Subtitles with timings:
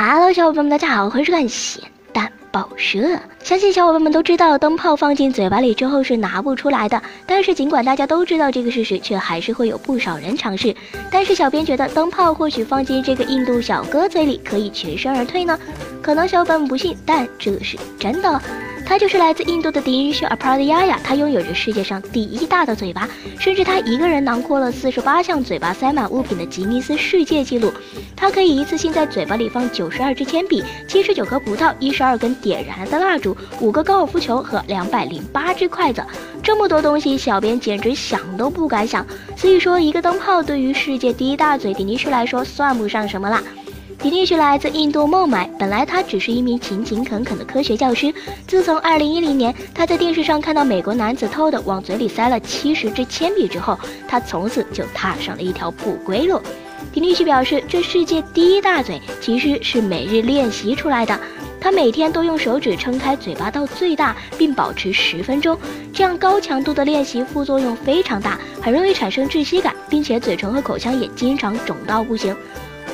[0.00, 3.00] Hello，小伙伴们，大家好，欢迎收看咸蛋报社。
[3.42, 7.02] 相信小伙伴们都知道，灯泡放进嘴巴里之后是拿不出来的。
[7.26, 10.72] 但是尽管大家都知道这个事实，却还是会有不少人尝试。
[11.10, 15.58] 但是小编觉得，灯泡或许放进这个印度小哥嘴里可以全身而退呢？
[16.00, 18.40] 可能小伙伴们不信，但这是真的。
[18.88, 23.06] 他就是来自印度的迪尼什·阿帕拉亚亚，他拥有着世界上第一大的嘴巴，
[23.38, 27.70] 甚至他一个人囊括了四十八项嘴巴塞满物品的吉尼斯世界纪录。
[28.16, 36.02] 他可以一次性在嘴巴里放九十二支铅笔、七十九颗葡萄、一十二根点燃的蜡烛、五个高尔夫球和两百零八只筷子。
[36.42, 39.06] 这么多东西，小编简直想都不敢想。
[39.36, 43.42] 所以说，一个灯泡对于世界第一大嘴迪尼什来说，算不上什么啦。
[44.00, 48.14] 迪尼什来自印度孟买，本来他只是一名勤勤恳恳的科学教师。
[48.46, 56.40] 自从2010年他在电视上看到美国男子偷的往嘴里塞了七十支铅笔之后，他从此就踏上了一条不归路。
[56.92, 61.18] 迪尼什表示，这世界第一大嘴其实是每日练习出来的。
[61.60, 65.58] 他每天都用手指撑开嘴巴到最大，并保持十分钟。
[65.92, 72.34] 这样高强度的练习副作用非常大，很容易产生窒息感，并且嘴唇和口腔也经常肿到不行。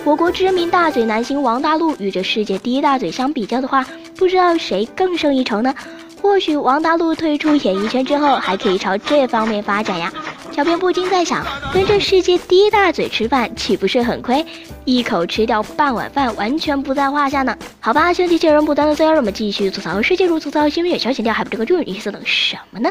[0.05, 3.83] 我国知名大嘴男星王大陆与这世界第一大嘴相比较的话，
[4.19, 5.75] 不知道谁更胜一筹呢？
[6.21, 10.13] 或许王大陆退出演艺圈之后，还可以朝这方面发展呀。
[10.53, 14.45] 小编不禁在想，跟这世界第一大嘴吃饭岂不是很亏？
[14.85, 17.57] 一口吃掉半碗饭，完全不在话下呢。
[17.81, 22.91] 好吧，兄弟见人不断的，再让我们继续吐槽世界如吐槽新闻，小心调还不这个注意意思等什么呢？